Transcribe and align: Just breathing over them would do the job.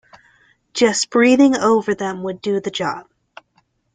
Just 0.73 1.11
breathing 1.11 1.55
over 1.55 1.93
them 1.93 2.23
would 2.23 2.41
do 2.41 2.59
the 2.59 2.71
job. 2.71 3.05